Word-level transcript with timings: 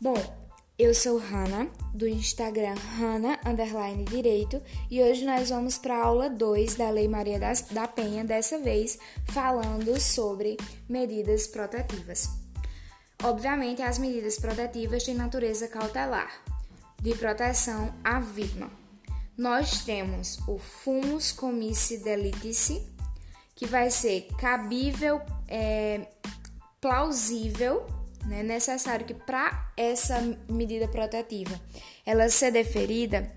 Bom, 0.00 0.14
eu 0.78 0.94
sou 0.94 1.18
Hanna, 1.18 1.68
do 1.92 2.06
Instagram 2.06 2.76
Hanna 2.96 3.36
Underline 3.44 4.04
Direito, 4.04 4.62
e 4.88 5.02
hoje 5.02 5.26
nós 5.26 5.50
vamos 5.50 5.76
para 5.76 5.96
a 5.96 6.04
aula 6.04 6.30
2 6.30 6.76
da 6.76 6.88
Lei 6.88 7.08
Maria 7.08 7.40
da 7.72 7.88
Penha, 7.88 8.24
dessa 8.24 8.60
vez 8.60 8.96
falando 9.26 9.98
sobre 10.00 10.56
medidas 10.88 11.48
protetivas. 11.48 12.30
Obviamente, 13.24 13.82
as 13.82 13.98
medidas 13.98 14.38
protetivas 14.38 15.02
têm 15.02 15.16
natureza 15.16 15.66
cautelar, 15.66 16.30
de 17.02 17.16
proteção 17.16 17.92
à 18.04 18.20
vítima. 18.20 18.70
Nós 19.36 19.84
temos 19.84 20.38
o 20.46 20.58
fumus 20.58 21.32
comissi 21.32 21.98
delitice, 22.04 22.86
que 23.56 23.66
vai 23.66 23.90
ser 23.90 24.28
cabível, 24.38 25.20
é, 25.48 26.06
plausível 26.80 27.97
é 28.30 28.42
necessário 28.42 29.06
que 29.06 29.14
para 29.14 29.70
essa 29.76 30.20
medida 30.48 30.86
protetiva 30.88 31.58
ela 32.04 32.28
ser 32.28 32.52
deferida, 32.52 33.32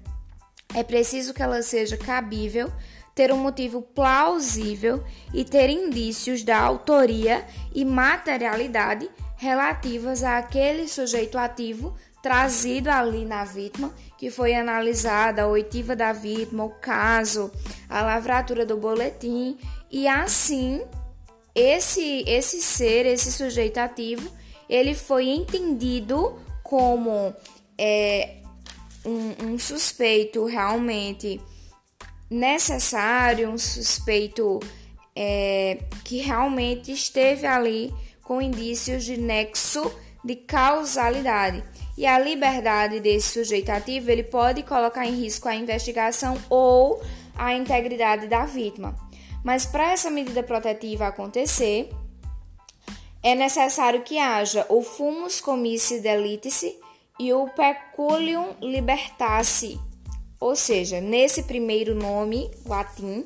é 0.74 0.84
preciso 0.84 1.34
que 1.34 1.42
ela 1.42 1.62
seja 1.62 1.98
cabível, 1.98 2.72
ter 3.14 3.32
um 3.32 3.38
motivo 3.38 3.82
plausível 3.82 5.04
e 5.34 5.44
ter 5.44 5.70
indícios 5.70 6.44
da 6.44 6.60
autoria 6.60 7.46
e 7.74 7.84
materialidade 7.84 9.10
relativas 9.36 10.24
àquele 10.24 10.88
sujeito 10.88 11.38
ativo 11.38 11.96
trazido 12.22 12.90
ali 12.90 13.26
na 13.26 13.44
vítima, 13.44 13.94
que 14.18 14.30
foi 14.30 14.54
analisada 14.54 15.42
a 15.42 15.48
oitiva 15.48 15.96
da 15.96 16.14
vítima, 16.14 16.64
o 16.64 16.70
caso, 16.70 17.52
a 17.90 18.02
lavratura 18.04 18.66
do 18.66 18.78
boletim, 18.78 19.58
e 19.90 20.08
assim 20.08 20.82
esse 21.54 22.24
esse 22.28 22.62
ser, 22.62 23.06
esse 23.06 23.32
sujeito 23.32 23.80
ativo 23.80 24.32
ele 24.72 24.96
foi 24.96 25.28
entendido 25.28 26.40
como 26.64 27.36
é, 27.78 28.38
um, 29.06 29.48
um 29.48 29.60
suspeito 29.60 30.46
realmente 30.46 31.42
necessário, 32.30 33.50
um 33.50 33.58
suspeito 33.58 34.62
é, 35.14 35.84
que 36.06 36.20
realmente 36.20 36.94
esteve 36.94 37.46
ali 37.46 37.94
com 38.24 38.42
indícios 38.42 39.04
de 39.04 39.18
nexo 39.18 39.94
de 40.24 40.38
causalidade. 40.38 41.62
E 41.98 42.06
a 42.06 42.18
liberdade 42.18 43.02
desse 43.02 43.44
sujeito 43.44 43.70
ativo 43.70 44.10
ele 44.10 44.24
pode 44.24 44.64
colocar 44.64 45.06
em 45.06 45.20
risco 45.20 45.50
a 45.50 45.56
investigação 45.56 46.38
ou 46.50 47.04
a 47.36 47.54
integridade 47.54 48.28
da 48.28 48.46
vítima. 48.46 48.96
Mas 49.44 49.66
para 49.66 49.92
essa 49.92 50.10
medida 50.10 50.42
protetiva 50.42 51.08
acontecer, 51.08 51.90
é 53.24 53.36
necessário 53.36 54.02
que 54.02 54.18
haja 54.18 54.66
o 54.70 54.82
fumus 54.82 55.40
comissi 55.40 56.00
delitice 56.00 56.76
e 57.20 57.32
o 57.34 57.48
peculium 57.50 58.56
libertasse, 58.62 59.80
ou 60.40 60.56
seja, 60.56 61.00
nesse 61.00 61.44
primeiro 61.44 61.94
nome 61.94 62.50
latim, 62.66 63.26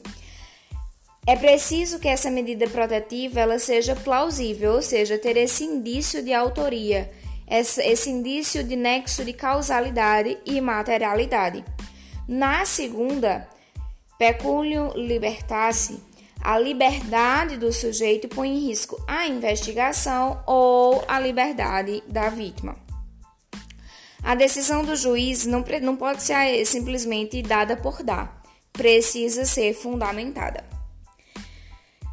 é 1.26 1.36
preciso 1.36 1.98
que 1.98 2.08
essa 2.08 2.30
medida 2.30 2.68
protetiva 2.68 3.40
ela 3.40 3.58
seja 3.58 3.96
plausível, 3.96 4.74
ou 4.74 4.82
seja, 4.82 5.18
ter 5.18 5.38
esse 5.38 5.64
indício 5.64 6.22
de 6.22 6.34
autoria, 6.34 7.10
esse 7.48 8.10
indício 8.10 8.64
de 8.64 8.76
nexo 8.76 9.24
de 9.24 9.34
causalidade 9.34 10.38
e 10.46 10.60
materialidade. 10.60 11.64
Na 12.28 12.66
segunda, 12.66 13.48
peculium 14.20 14.92
libertasse, 14.96 16.00
a 16.46 16.60
liberdade 16.60 17.58
do 17.58 17.74
sujeito 17.74 18.28
põe 18.28 18.50
em 18.50 18.68
risco 18.68 19.04
a 19.08 19.26
investigação 19.26 20.44
ou 20.46 21.04
a 21.08 21.20
liberdade 21.20 22.04
da 22.08 22.30
vítima. 22.30 22.76
A 24.24 24.36
decisão 24.36 24.86
do 24.86 24.96
juiz 24.96 25.48
não, 25.48 25.66
não 25.82 25.96
pode 25.96 26.22
ser 26.22 26.64
simplesmente 26.68 27.42
dada 27.42 27.76
por 27.76 28.04
dar, 28.04 28.44
precisa 28.72 29.44
ser 29.44 29.74
fundamentada. 29.74 30.64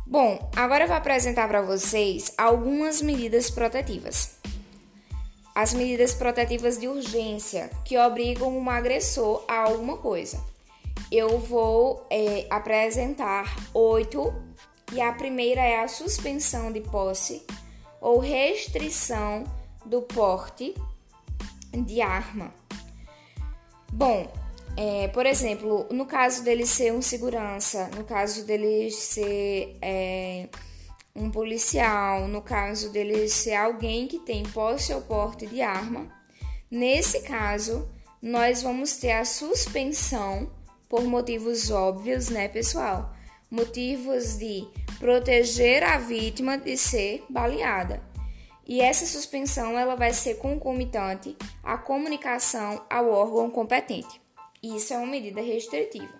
Bom, 0.06 0.50
agora 0.56 0.84
eu 0.84 0.88
vou 0.88 0.96
apresentar 0.96 1.46
para 1.46 1.60
vocês 1.60 2.32
algumas 2.38 3.02
medidas 3.02 3.50
protetivas. 3.50 4.38
As 5.54 5.74
medidas 5.74 6.14
protetivas 6.14 6.78
de 6.78 6.88
urgência 6.88 7.68
que 7.84 7.98
obrigam 7.98 8.56
um 8.56 8.70
agressor 8.70 9.44
a 9.46 9.64
alguma 9.64 9.98
coisa 9.98 10.51
eu 11.10 11.38
vou 11.38 12.06
é, 12.10 12.46
apresentar 12.50 13.56
oito 13.74 14.32
e 14.92 15.00
a 15.00 15.12
primeira 15.12 15.60
é 15.60 15.82
a 15.82 15.88
suspensão 15.88 16.70
de 16.70 16.80
posse 16.80 17.44
ou 18.00 18.18
restrição 18.18 19.44
do 19.86 20.02
porte 20.02 20.74
de 21.72 22.02
arma. 22.02 22.52
Bom, 23.90 24.30
é, 24.76 25.08
por 25.08 25.26
exemplo, 25.26 25.86
no 25.90 26.06
caso 26.06 26.42
dele 26.42 26.66
ser 26.66 26.92
um 26.92 27.02
segurança, 27.02 27.90
no 27.96 28.04
caso 28.04 28.44
dele 28.44 28.90
ser 28.90 29.76
é, 29.82 30.48
um 31.14 31.30
policial, 31.30 32.26
no 32.26 32.40
caso 32.40 32.90
dele 32.90 33.28
ser 33.28 33.54
alguém 33.54 34.06
que 34.06 34.18
tem 34.18 34.42
posse 34.44 34.92
ou 34.94 35.02
porte 35.02 35.46
de 35.46 35.60
arma, 35.60 36.08
nesse 36.70 37.20
caso, 37.20 37.88
nós 38.20 38.62
vamos 38.62 38.96
ter 38.96 39.12
a 39.12 39.24
suspensão 39.24 40.50
por 40.92 41.04
motivos 41.04 41.70
óbvios, 41.70 42.28
né, 42.28 42.48
pessoal? 42.48 43.14
Motivos 43.50 44.36
de 44.36 44.68
proteger 44.98 45.82
a 45.82 45.96
vítima 45.96 46.58
de 46.58 46.76
ser 46.76 47.24
baleada. 47.30 48.02
E 48.68 48.82
essa 48.82 49.06
suspensão 49.06 49.78
ela 49.78 49.94
vai 49.94 50.12
ser 50.12 50.34
concomitante 50.34 51.34
à 51.64 51.78
comunicação 51.78 52.84
ao 52.90 53.08
órgão 53.08 53.48
competente. 53.48 54.20
Isso 54.62 54.92
é 54.92 54.98
uma 54.98 55.06
medida 55.06 55.40
restritiva. 55.40 56.12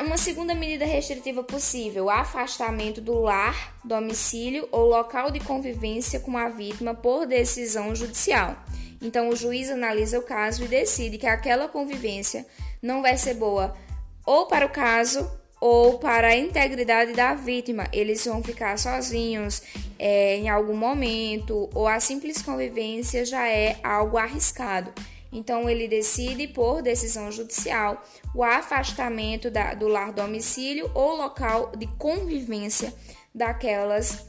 Uma 0.00 0.16
segunda 0.16 0.54
medida 0.54 0.84
restritiva 0.84 1.42
possível, 1.42 2.08
afastamento 2.08 3.00
do 3.00 3.18
lar, 3.18 3.76
domicílio 3.84 4.68
ou 4.70 4.86
local 4.86 5.32
de 5.32 5.40
convivência 5.40 6.20
com 6.20 6.38
a 6.38 6.48
vítima 6.48 6.94
por 6.94 7.26
decisão 7.26 7.92
judicial. 7.96 8.56
Então, 9.02 9.28
o 9.28 9.36
juiz 9.36 9.70
analisa 9.70 10.20
o 10.20 10.22
caso 10.22 10.64
e 10.64 10.68
decide 10.68 11.18
que 11.18 11.26
aquela 11.26 11.68
convivência 11.68 12.46
não 12.82 13.02
vai 13.02 13.16
ser 13.16 13.34
boa 13.34 13.74
ou 14.24 14.46
para 14.46 14.66
o 14.66 14.70
caso 14.70 15.30
ou 15.60 15.98
para 15.98 16.28
a 16.28 16.36
integridade 16.36 17.12
da 17.12 17.34
vítima. 17.34 17.88
Eles 17.92 18.24
vão 18.24 18.42
ficar 18.42 18.78
sozinhos 18.78 19.62
é, 19.98 20.36
em 20.36 20.48
algum 20.48 20.76
momento, 20.76 21.68
ou 21.74 21.88
a 21.88 21.98
simples 21.98 22.42
convivência 22.42 23.24
já 23.24 23.48
é 23.48 23.78
algo 23.82 24.18
arriscado. 24.18 24.92
Então, 25.32 25.68
ele 25.68 25.88
decide, 25.88 26.46
por 26.46 26.80
decisão 26.80 27.30
judicial, 27.30 28.02
o 28.34 28.42
afastamento 28.42 29.50
da, 29.50 29.74
do 29.74 29.88
lar 29.88 30.12
domicílio 30.12 30.90
ou 30.94 31.16
local 31.16 31.72
de 31.76 31.86
convivência 31.98 32.94
daquelas 33.34 34.26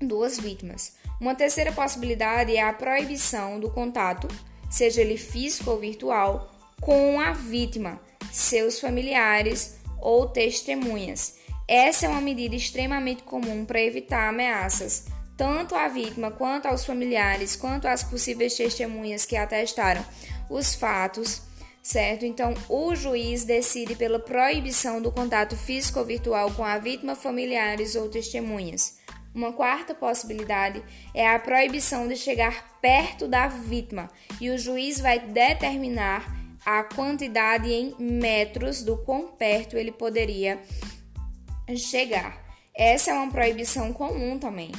duas 0.00 0.38
vítimas. 0.38 0.94
Uma 1.20 1.34
terceira 1.34 1.72
possibilidade 1.72 2.56
é 2.56 2.62
a 2.62 2.72
proibição 2.72 3.60
do 3.60 3.70
contato, 3.70 4.28
seja 4.70 5.00
ele 5.00 5.16
físico 5.16 5.70
ou 5.70 5.78
virtual, 5.78 6.55
com 6.80 7.20
a 7.20 7.32
vítima, 7.32 8.00
seus 8.30 8.78
familiares 8.78 9.76
ou 10.00 10.28
testemunhas. 10.28 11.36
Essa 11.68 12.06
é 12.06 12.08
uma 12.08 12.20
medida 12.20 12.54
extremamente 12.54 13.22
comum 13.22 13.64
para 13.64 13.82
evitar 13.82 14.28
ameaças, 14.28 15.06
tanto 15.36 15.74
à 15.74 15.88
vítima 15.88 16.30
quanto 16.30 16.66
aos 16.66 16.84
familiares, 16.84 17.56
quanto 17.56 17.88
às 17.88 18.02
possíveis 18.02 18.54
testemunhas 18.54 19.26
que 19.26 19.36
atestaram 19.36 20.04
os 20.48 20.74
fatos, 20.74 21.42
certo? 21.82 22.24
Então, 22.24 22.54
o 22.68 22.94
juiz 22.94 23.44
decide 23.44 23.96
pela 23.96 24.18
proibição 24.18 25.02
do 25.02 25.10
contato 25.10 25.56
físico 25.56 25.98
ou 25.98 26.04
virtual 26.04 26.52
com 26.52 26.64
a 26.64 26.78
vítima, 26.78 27.16
familiares 27.16 27.96
ou 27.96 28.08
testemunhas. 28.08 28.98
Uma 29.34 29.52
quarta 29.52 29.94
possibilidade 29.94 30.82
é 31.12 31.28
a 31.28 31.38
proibição 31.38 32.08
de 32.08 32.16
chegar 32.16 32.78
perto 32.80 33.28
da 33.28 33.48
vítima, 33.48 34.08
e 34.40 34.50
o 34.50 34.56
juiz 34.56 35.00
vai 35.00 35.18
determinar 35.18 36.35
a 36.66 36.82
quantidade 36.82 37.72
em 37.72 37.94
metros 38.00 38.82
do 38.82 38.98
quão 38.98 39.28
perto 39.28 39.76
ele 39.76 39.92
poderia 39.92 40.60
chegar. 41.76 42.44
Essa 42.74 43.12
é 43.12 43.14
uma 43.14 43.30
proibição 43.30 43.92
comum 43.92 44.36
também. 44.36 44.72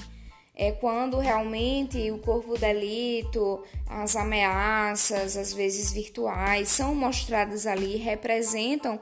É 0.54 0.72
quando 0.72 1.18
realmente 1.20 2.12
o 2.12 2.18
corpo 2.18 2.58
delito, 2.58 3.64
as 3.88 4.16
ameaças, 4.16 5.38
às 5.38 5.54
vezes 5.54 5.94
virtuais, 5.94 6.68
são 6.68 6.94
mostradas 6.94 7.66
ali, 7.66 7.96
representam, 7.96 9.00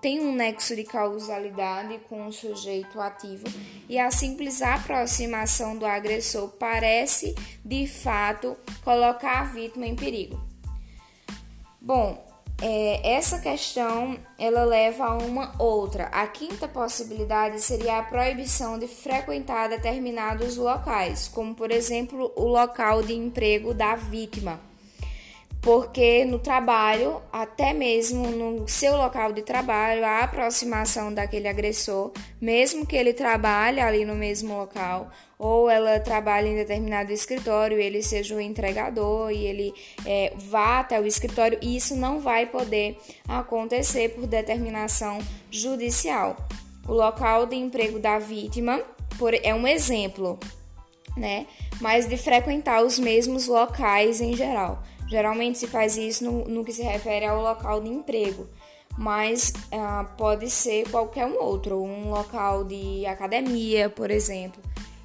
tem 0.00 0.18
um 0.18 0.34
nexo 0.34 0.74
de 0.74 0.82
causalidade 0.82 2.00
com 2.08 2.26
o 2.26 2.32
sujeito 2.32 3.00
ativo 3.00 3.44
e 3.88 3.98
a 3.98 4.10
simples 4.10 4.60
aproximação 4.60 5.76
do 5.76 5.86
agressor 5.86 6.48
parece, 6.58 7.34
de 7.64 7.86
fato, 7.86 8.56
colocar 8.82 9.42
a 9.42 9.44
vítima 9.44 9.86
em 9.86 9.94
perigo. 9.94 10.43
Bom, 11.84 12.16
é, 12.62 13.12
essa 13.14 13.38
questão 13.40 14.16
ela 14.38 14.64
leva 14.64 15.04
a 15.04 15.18
uma 15.18 15.54
outra. 15.58 16.04
A 16.04 16.26
quinta 16.26 16.66
possibilidade 16.66 17.60
seria 17.60 17.98
a 17.98 18.02
proibição 18.02 18.78
de 18.78 18.88
frequentar 18.88 19.68
determinados 19.68 20.56
locais, 20.56 21.28
como 21.28 21.54
por 21.54 21.70
exemplo 21.70 22.32
o 22.36 22.46
local 22.46 23.02
de 23.02 23.12
emprego 23.12 23.74
da 23.74 23.96
vítima 23.96 24.58
porque 25.64 26.26
no 26.26 26.38
trabalho, 26.38 27.22
até 27.32 27.72
mesmo 27.72 28.28
no 28.30 28.68
seu 28.68 28.98
local 28.98 29.32
de 29.32 29.40
trabalho, 29.40 30.04
a 30.04 30.18
aproximação 30.18 31.12
daquele 31.12 31.48
agressor, 31.48 32.12
mesmo 32.38 32.84
que 32.84 32.94
ele 32.94 33.14
trabalhe 33.14 33.80
ali 33.80 34.04
no 34.04 34.14
mesmo 34.14 34.58
local, 34.58 35.10
ou 35.38 35.70
ela 35.70 35.98
trabalhe 35.98 36.50
em 36.50 36.54
determinado 36.54 37.10
escritório, 37.12 37.80
ele 37.80 38.02
seja 38.02 38.34
o 38.34 38.40
entregador 38.40 39.30
e 39.30 39.46
ele 39.46 39.74
é, 40.04 40.34
vá 40.36 40.80
até 40.80 41.00
o 41.00 41.06
escritório, 41.06 41.58
isso 41.62 41.96
não 41.96 42.20
vai 42.20 42.44
poder 42.44 42.98
acontecer 43.26 44.10
por 44.10 44.26
determinação 44.26 45.18
judicial. 45.50 46.36
O 46.86 46.92
local 46.92 47.46
de 47.46 47.56
emprego 47.56 47.98
da 47.98 48.18
vítima 48.18 48.82
por, 49.18 49.32
é 49.32 49.54
um 49.54 49.66
exemplo, 49.66 50.38
né? 51.16 51.46
Mas 51.80 52.06
de 52.06 52.18
frequentar 52.18 52.84
os 52.84 52.98
mesmos 52.98 53.46
locais 53.46 54.20
em 54.20 54.36
geral. 54.36 54.82
Geralmente 55.14 55.60
se 55.60 55.68
faz 55.68 55.96
isso 55.96 56.24
no, 56.24 56.44
no 56.46 56.64
que 56.64 56.72
se 56.72 56.82
refere 56.82 57.24
ao 57.24 57.40
local 57.40 57.80
de 57.80 57.88
emprego, 57.88 58.48
mas 58.98 59.52
ah, 59.70 60.12
pode 60.18 60.50
ser 60.50 60.90
qualquer 60.90 61.24
um 61.24 61.40
outro, 61.40 61.80
um 61.80 62.10
local 62.10 62.64
de 62.64 63.06
academia, 63.06 63.88
por 63.88 64.10
exemplo. 64.10 64.60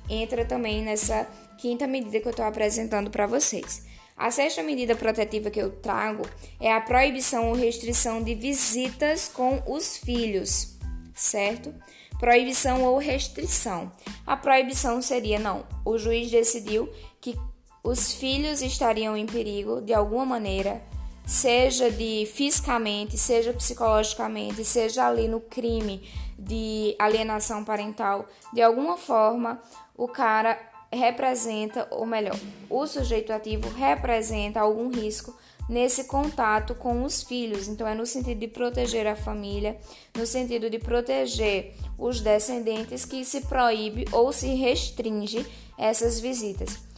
Entra 0.09 0.43
também 0.43 0.81
nessa 0.81 1.27
quinta 1.59 1.85
medida 1.85 2.19
que 2.19 2.27
eu 2.27 2.31
estou 2.31 2.43
apresentando 2.43 3.11
para 3.11 3.27
vocês. 3.27 3.85
A 4.17 4.31
sexta 4.31 4.63
medida 4.63 4.95
protetiva 4.95 5.51
que 5.51 5.61
eu 5.61 5.69
trago 5.69 6.23
é 6.59 6.73
a 6.73 6.81
proibição 6.81 7.49
ou 7.49 7.53
restrição 7.53 8.23
de 8.23 8.33
visitas 8.33 9.27
com 9.27 9.61
os 9.67 9.95
filhos, 9.97 10.75
certo? 11.13 11.71
Proibição 12.19 12.81
ou 12.81 12.97
restrição. 12.97 13.91
A 14.25 14.35
proibição 14.35 15.03
seria 15.03 15.37
não, 15.37 15.67
o 15.85 15.99
juiz 15.99 16.31
decidiu 16.31 16.89
que 17.21 17.37
os 17.83 18.13
filhos 18.13 18.61
estariam 18.61 19.15
em 19.15 19.25
perigo 19.25 19.81
de 19.81 19.93
alguma 19.93 20.25
maneira, 20.25 20.81
seja 21.25 21.89
de 21.89 22.27
fisicamente, 22.33 23.17
seja 23.17 23.53
psicologicamente, 23.53 24.63
seja 24.65 25.07
ali 25.07 25.27
no 25.27 25.39
crime 25.39 26.03
de 26.37 26.95
alienação 26.97 27.63
parental, 27.63 28.27
de 28.53 28.61
alguma 28.61 28.97
forma 28.97 29.61
o 29.95 30.07
cara 30.07 30.59
representa, 30.91 31.87
ou 31.91 32.05
melhor, 32.05 32.37
o 32.69 32.87
sujeito 32.87 33.31
ativo 33.31 33.69
representa 33.69 34.59
algum 34.59 34.89
risco 34.89 35.37
nesse 35.69 36.05
contato 36.05 36.73
com 36.73 37.03
os 37.03 37.21
filhos. 37.21 37.67
Então, 37.67 37.87
é 37.87 37.93
no 37.93 38.05
sentido 38.05 38.39
de 38.39 38.47
proteger 38.47 39.05
a 39.05 39.15
família, 39.15 39.77
no 40.17 40.25
sentido 40.25 40.69
de 40.69 40.79
proteger 40.79 41.75
os 41.97 42.21
descendentes 42.21 43.05
que 43.05 43.23
se 43.23 43.41
proíbe 43.41 44.05
ou 44.11 44.33
se 44.33 44.47
restringe 44.55 45.45
essas 45.77 46.19
visitas. 46.19 46.88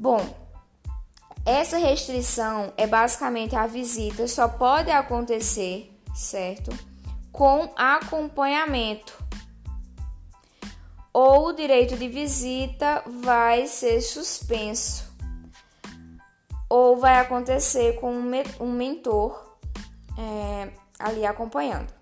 Bom, 0.00 0.34
essa 1.44 1.76
restrição 1.76 2.72
é 2.78 2.86
basicamente 2.86 3.54
a 3.54 3.66
visita 3.66 4.26
só 4.26 4.48
pode 4.48 4.90
acontecer, 4.90 5.94
certo? 6.14 6.70
Com 7.30 7.70
acompanhamento. 7.76 9.22
Ou 11.12 11.48
o 11.48 11.52
direito 11.52 11.98
de 11.98 12.08
visita 12.08 13.02
vai 13.20 13.66
ser 13.66 14.00
suspenso. 14.00 15.12
Ou 16.66 16.96
vai 16.96 17.18
acontecer 17.18 18.00
com 18.00 18.10
um 18.58 18.72
mentor 18.72 19.58
é, 20.16 20.70
ali 20.98 21.26
acompanhando. 21.26 21.92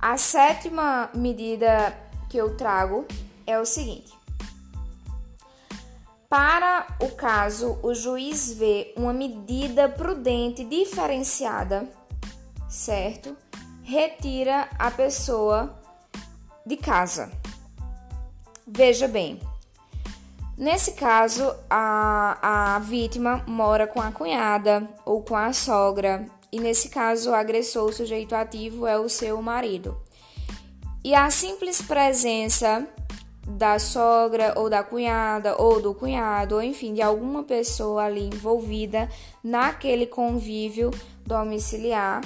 A 0.00 0.16
sétima 0.16 1.10
medida 1.14 1.96
que 2.28 2.36
eu 2.36 2.56
trago 2.56 3.06
é 3.46 3.56
o 3.56 3.64
seguinte: 3.64 4.20
para 6.32 6.86
o 6.98 7.10
caso 7.10 7.78
o 7.82 7.92
juiz 7.92 8.54
vê 8.54 8.94
uma 8.96 9.12
medida 9.12 9.86
prudente 9.86 10.64
diferenciada, 10.64 11.86
certo? 12.70 13.36
Retira 13.82 14.66
a 14.78 14.90
pessoa 14.90 15.78
de 16.64 16.78
casa. 16.78 17.30
Veja 18.66 19.06
bem, 19.06 19.42
nesse 20.56 20.92
caso 20.92 21.54
a, 21.68 22.76
a 22.76 22.78
vítima 22.78 23.44
mora 23.46 23.86
com 23.86 24.00
a 24.00 24.10
cunhada 24.10 24.88
ou 25.04 25.22
com 25.22 25.36
a 25.36 25.52
sogra, 25.52 26.24
e 26.50 26.58
nesse 26.58 26.88
caso 26.88 27.32
o 27.32 27.34
agressor, 27.34 27.90
o 27.90 27.92
sujeito 27.92 28.34
ativo, 28.34 28.86
é 28.86 28.98
o 28.98 29.06
seu 29.06 29.42
marido. 29.42 30.00
E 31.04 31.14
a 31.14 31.28
simples 31.30 31.82
presença 31.82 32.88
da 33.52 33.78
sogra 33.78 34.54
ou 34.56 34.70
da 34.70 34.82
cunhada 34.82 35.56
ou 35.60 35.80
do 35.80 35.94
cunhado, 35.94 36.56
ou 36.56 36.62
enfim, 36.62 36.94
de 36.94 37.02
alguma 37.02 37.42
pessoa 37.42 38.04
ali 38.04 38.26
envolvida 38.26 39.08
naquele 39.42 40.06
convívio 40.06 40.90
domiciliar, 41.26 42.22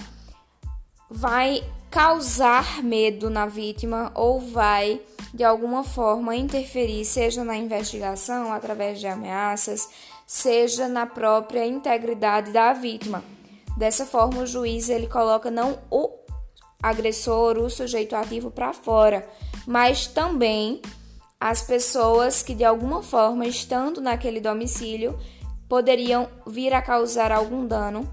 vai 1.11 1.63
causar 1.91 2.83
medo 2.83 3.29
na 3.31 3.47
vítima 3.47 4.13
ou 4.15 4.41
vai 4.41 5.01
de 5.35 5.45
alguma 5.45 5.85
forma 5.85 6.35
interferir, 6.35 7.05
seja 7.05 7.45
na 7.45 7.57
investigação 7.57 8.53
através 8.53 8.99
de 8.99 9.07
ameaças, 9.07 9.89
seja 10.27 10.89
na 10.89 11.07
própria 11.07 11.67
integridade 11.67 12.53
da 12.53 12.73
vítima. 12.73 13.23
Dessa 13.77 14.07
forma, 14.07 14.43
o 14.43 14.47
juiz 14.47 14.89
ele 14.89 15.07
coloca 15.07 15.51
não 15.51 15.79
o 15.91 16.11
agressor, 16.83 17.59
o 17.59 17.69
sujeito 17.69 18.17
ativo 18.17 18.51
para 18.51 18.73
fora, 18.73 19.29
mas 19.67 20.07
também 20.07 20.81
as 21.41 21.63
pessoas 21.63 22.43
que 22.43 22.55
de 22.55 22.65
alguma 22.65 23.03
forma, 23.03 23.47
estando 23.47 24.01
naquele 24.01 24.41
domicílio, 24.41 25.19
poderiam 25.69 26.29
vir 26.47 26.73
a 26.73 26.83
causar 26.83 27.31
algum 27.33 27.67
dano. 27.67 28.09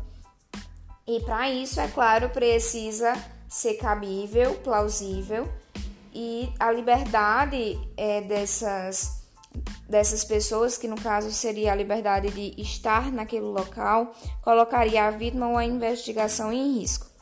E 1.07 1.19
para 1.21 1.49
isso, 1.49 1.79
é 1.79 1.87
claro, 1.87 2.29
precisa 2.29 3.13
ser 3.47 3.75
cabível, 3.75 4.55
plausível 4.55 5.47
e 6.13 6.51
a 6.59 6.71
liberdade 6.71 7.79
é, 7.97 8.21
dessas 8.21 9.21
dessas 9.87 10.23
pessoas, 10.23 10.77
que 10.77 10.87
no 10.87 10.95
caso 10.95 11.31
seria 11.31 11.71
a 11.71 11.75
liberdade 11.75 12.31
de 12.31 12.59
estar 12.59 13.11
naquele 13.11 13.45
local, 13.45 14.11
colocaria 14.41 15.05
a 15.05 15.11
vítima 15.11 15.47
ou 15.47 15.57
a 15.57 15.65
investigação 15.65 16.51
em 16.51 16.79
risco. 16.79 17.12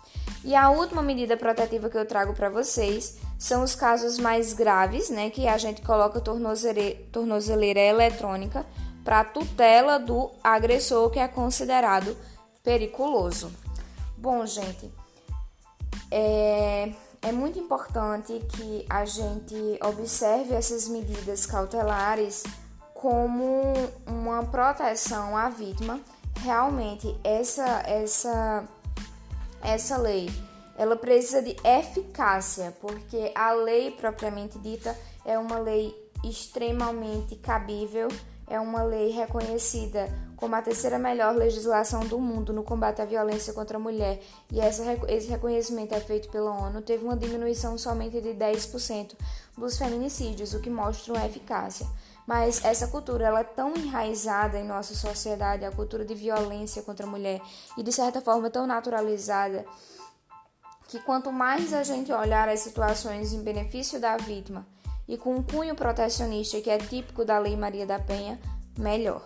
E 0.43 0.55
a 0.55 0.69
última 0.71 1.03
medida 1.03 1.38
protetiva 1.38 1.89
que 1.89 1.97
eu 1.97 2.05
trago 2.05 2.33
para 2.33 2.49
vocês 2.49 3.17
são 3.38 3.63
os 3.63 3.75
casos 3.75 4.17
mais 4.17 4.53
graves, 4.53 5.09
né, 5.09 5.29
que 5.29 5.47
a 5.47 5.57
gente 5.57 5.81
coloca 5.81 6.19
tornozeleira, 6.19 7.79
eletrônica 7.79 8.65
para 9.03 9.24
tutela 9.24 10.00
do 10.00 10.31
agressor 10.43 11.10
que 11.10 11.19
é 11.19 11.27
considerado 11.27 12.15
periculoso. 12.63 13.51
Bom, 14.17 14.45
gente, 14.45 14.91
é, 16.10 16.91
é 17.21 17.31
muito 17.31 17.57
importante 17.57 18.33
que 18.50 18.86
a 18.89 19.05
gente 19.05 19.79
observe 19.83 20.53
essas 20.53 20.88
medidas 20.88 21.45
cautelares 21.45 22.43
como 22.93 23.74
uma 24.05 24.43
proteção 24.43 25.36
à 25.36 25.50
vítima. 25.50 26.00
Realmente, 26.43 27.15
essa, 27.24 27.83
essa 27.86 28.67
essa 29.63 29.98
lei 29.98 30.30
ela 30.77 30.96
precisa 30.96 31.41
de 31.41 31.56
eficácia, 31.63 32.75
porque 32.82 33.32
a 33.36 33.53
lei 33.53 33.91
propriamente 33.91 34.58
dita 34.58 34.98
é 35.24 35.38
uma 35.38 35.60
lei 35.60 35.96
extremamente 36.24 37.36
cabível, 37.36 38.08
é 38.48 38.60
uma 38.60 38.84
lei 38.84 39.12
reconhecida 39.12 40.10
como 40.36 40.56
a 40.56 40.62
terceira 40.62 40.98
melhor 40.98 41.36
legislação 41.36 42.00
do 42.08 42.18
mundo 42.18 42.51
no 42.51 42.63
combate 42.63 43.00
à 43.00 43.06
violência 43.06 43.53
contra 43.53 43.77
a 43.77 43.80
mulher, 43.80 44.20
e 44.51 44.60
essa, 44.60 44.84
esse 45.08 45.27
reconhecimento 45.27 45.94
é 45.94 46.00
feito 46.00 46.30
pela 46.30 46.51
ONU, 46.51 46.82
teve 46.82 47.03
uma 47.03 47.15
diminuição 47.15 47.77
somente 47.77 48.20
de 48.20 48.30
10% 48.30 49.13
dos 49.56 49.77
feminicídios, 49.77 50.56
o 50.56 50.60
que 50.60 50.70
mostra 50.70 51.13
uma 51.13 51.25
eficácia. 51.25 51.86
Mas 52.31 52.63
essa 52.63 52.88
cultura 52.88 53.25
ela 53.25 53.41
é 53.41 53.43
tão 53.43 53.75
enraizada 53.75 54.57
em 54.57 54.63
nossa 54.63 54.95
sociedade, 54.95 55.65
a 55.65 55.71
cultura 55.71 56.05
de 56.05 56.15
violência 56.15 56.81
contra 56.81 57.05
a 57.05 57.09
mulher, 57.09 57.41
e 57.77 57.83
de 57.83 57.91
certa 57.91 58.21
forma 58.21 58.50
tão 58.50 58.65
naturalizada, 58.65 59.65
que 60.88 60.97
quanto 61.01 61.29
mais 61.29 61.73
a 61.73 61.83
gente 61.83 62.09
olhar 62.09 62.47
as 62.47 62.61
situações 62.61 63.33
em 63.33 63.43
benefício 63.43 64.00
da 64.00 64.15
vítima 64.15 64.65
e 65.09 65.17
com 65.17 65.35
um 65.35 65.43
cunho 65.43 65.75
protecionista 65.75 66.61
que 66.61 66.69
é 66.69 66.77
típico 66.77 67.25
da 67.25 67.38
Lei 67.38 67.57
Maria 67.57 67.85
da 67.85 68.00
Penha, 68.00 68.39
melhor. 68.77 69.21